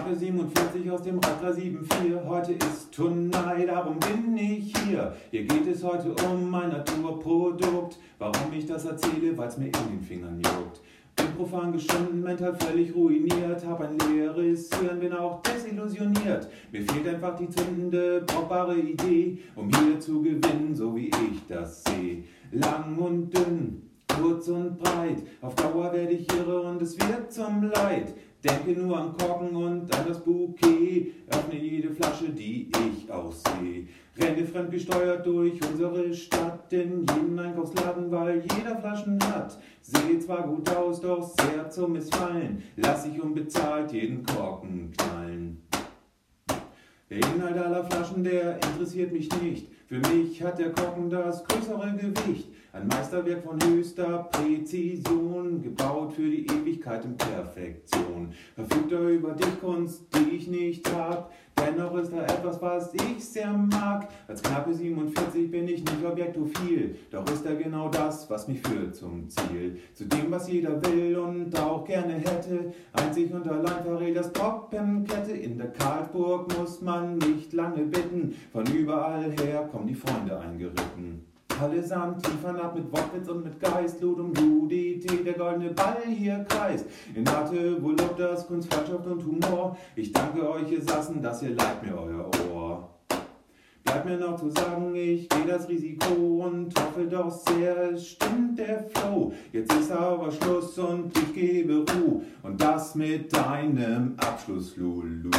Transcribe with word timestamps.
Knappe 0.00 0.16
47 0.16 0.90
aus 0.90 1.02
dem 1.02 1.18
Rad 1.18 1.42
374. 1.42 2.26
Heute 2.26 2.52
ist 2.52 2.90
Tonight, 2.90 3.68
darum 3.68 3.98
bin 3.98 4.34
ich 4.34 4.74
hier. 4.78 5.14
Hier 5.30 5.44
geht 5.44 5.66
es 5.66 5.84
heute 5.84 6.14
um 6.24 6.48
mein 6.48 6.70
Naturprodukt. 6.70 7.98
Warum 8.18 8.52
ich 8.56 8.64
das 8.64 8.86
erzähle, 8.86 9.36
weil's 9.36 9.58
mir 9.58 9.66
in 9.66 9.72
den 9.72 10.02
Fingern 10.02 10.40
juckt. 10.40 10.80
Bin 11.16 11.26
profan 11.36 11.72
geschunden, 11.72 12.22
mental 12.22 12.54
völlig 12.54 12.94
ruiniert, 12.94 13.62
hab 13.66 13.82
ein 13.82 13.98
leeres 13.98 14.70
Hirn, 14.80 15.00
bin 15.00 15.12
auch 15.12 15.42
desillusioniert. 15.42 16.48
Mir 16.72 16.82
fehlt 16.82 17.06
einfach 17.06 17.36
die 17.36 17.50
zündende, 17.50 18.22
brauchbare 18.26 18.78
Idee, 18.78 19.38
um 19.54 19.68
hier 19.68 20.00
zu 20.00 20.22
gewinnen, 20.22 20.74
so 20.74 20.96
wie 20.96 21.08
ich 21.08 21.46
das 21.46 21.84
sehe. 21.84 22.24
Lang 22.52 22.96
und 22.96 23.36
dünn, 23.36 23.82
kurz 24.18 24.48
und 24.48 24.78
breit, 24.78 25.22
auf 25.42 25.54
Dauer 25.56 25.92
werde 25.92 26.12
ich 26.12 26.26
irre 26.32 26.62
und 26.62 26.80
es 26.80 26.98
wird 26.98 27.30
zum 27.30 27.64
Leid. 27.64 28.14
Denke 28.42 28.80
nur 28.80 28.96
an 28.96 29.14
Korken 29.18 29.54
und 29.54 29.94
an 29.94 30.04
das 30.08 30.20
Bouquet, 30.20 31.12
öffne 31.28 31.58
jede 31.58 31.90
Flasche, 31.90 32.30
die 32.30 32.70
ich 32.88 33.12
aussehe. 33.12 33.86
Renne 34.18 34.46
fremdgesteuert 34.46 35.26
durch 35.26 35.60
unsere 35.62 36.14
Stadt, 36.14 36.72
in 36.72 37.04
jeden 37.14 37.38
Einkaufsladen, 37.38 38.10
weil 38.10 38.42
jeder 38.56 38.78
Flaschen 38.78 39.18
hat. 39.22 39.58
Sehe 39.82 40.18
zwar 40.20 40.48
gut 40.48 40.68
aus, 40.74 41.02
doch 41.02 41.22
sehr 41.22 41.68
zum 41.68 41.92
Missfallen, 41.92 42.62
lass 42.76 43.06
ich 43.06 43.20
unbezahlt 43.20 43.92
jeden 43.92 44.24
Korken 44.24 44.90
knallen. 44.96 45.60
Der 47.10 47.18
Inhalt 47.18 47.58
aller 47.58 47.84
Flaschen, 47.84 48.24
der 48.24 48.54
interessiert 48.54 49.12
mich 49.12 49.28
nicht. 49.42 49.66
Für 49.86 49.98
mich 49.98 50.42
hat 50.42 50.58
der 50.58 50.70
Korken 50.70 51.10
das 51.10 51.44
größere 51.44 51.92
Gewicht. 51.96 52.48
Ein 52.72 52.86
Meisterwerk 52.86 53.42
von 53.42 53.58
höchster 53.60 54.28
Präzision, 54.30 55.60
gebaut 55.60 56.12
für 56.12 56.30
die 56.30 56.46
Ewigkeit 56.90 57.04
in 57.04 57.16
Perfektion. 57.16 58.32
Verfügt 58.54 58.92
er 58.92 59.08
über 59.08 59.32
Dichtkunst, 59.32 60.04
die 60.14 60.36
ich 60.36 60.48
nicht 60.48 60.92
hab. 60.94 61.32
Dennoch 61.58 61.94
ist 61.96 62.12
er 62.12 62.24
etwas, 62.24 62.60
was 62.62 62.94
ich 62.94 63.24
sehr 63.24 63.52
mag. 63.52 64.08
Als 64.26 64.42
knappe 64.42 64.72
47 64.72 65.50
bin 65.50 65.68
ich 65.68 65.80
nicht 65.80 66.04
objektophil, 66.04 66.96
doch 67.10 67.24
ist 67.30 67.44
er 67.44 67.56
genau 67.56 67.88
das, 67.88 68.30
was 68.30 68.48
mich 68.48 68.60
führt 68.62 68.94
zum 68.94 69.28
Ziel. 69.28 69.78
Zu 69.94 70.06
dem, 70.06 70.30
was 70.30 70.50
jeder 70.50 70.82
will 70.86 71.18
und 71.18 71.58
auch 71.58 71.84
gerne 71.84 72.14
hätte. 72.14 72.72
Einzig 72.92 73.32
und 73.32 73.46
allein 73.46 73.84
verrät 73.84 74.16
das 74.16 74.32
Poppenkette. 74.32 75.32
In 75.32 75.58
der 75.58 75.72
Karlsburg 75.72 76.56
muss 76.58 76.80
man 76.80 77.18
nicht 77.18 77.52
lange 77.52 77.84
bitten. 77.84 78.34
Von 78.52 78.66
überall 78.66 79.30
her 79.32 79.68
kommen 79.70 79.86
die 79.86 79.94
Freunde 79.94 80.38
eingeritten. 80.38 81.26
Allesamt 81.60 82.26
liefern 82.26 82.56
ab 82.56 82.74
mit 82.74 82.90
Wortwitz 82.90 83.28
und 83.28 83.44
mit 83.44 83.60
Geist, 83.60 84.00
Ludum 84.00 84.32
Ludite, 84.32 85.14
der 85.22 85.34
goldene 85.34 85.70
Ball 85.70 85.98
hier 86.06 86.44
kreist. 86.48 86.86
In 87.14 87.28
Arte, 87.28 87.82
wohl 87.82 87.96
das 87.96 88.46
Kunst, 88.46 88.72
Freundschaft 88.72 89.06
und 89.06 89.22
Humor. 89.26 89.76
Ich 89.94 90.10
danke 90.10 90.48
euch, 90.48 90.72
ihr 90.72 90.80
Sassen, 90.80 91.20
dass 91.20 91.42
ihr 91.42 91.50
leiht 91.50 91.82
mir 91.82 91.98
euer 91.98 92.30
Ohr. 92.50 92.88
Bleibt 93.84 94.06
mir 94.06 94.16
noch 94.16 94.40
zu 94.40 94.48
sagen, 94.50 94.94
ich 94.94 95.28
gehe 95.28 95.46
das 95.46 95.68
Risiko 95.68 96.44
und 96.46 96.72
hoffe 96.78 97.04
doch 97.04 97.30
sehr, 97.30 97.92
es 97.92 98.08
stimmt 98.08 98.58
der 98.58 98.84
Flow. 98.84 99.32
Jetzt 99.52 99.72
ist 99.74 99.92
aber 99.92 100.30
Schluss 100.30 100.78
und 100.78 101.14
ich 101.16 101.34
gebe 101.34 101.84
Ruhe 101.92 102.22
und 102.42 102.60
das 102.60 102.94
mit 102.94 103.34
deinem 103.34 104.14
Abschluss, 104.16 104.76
Lulu. 104.76 105.30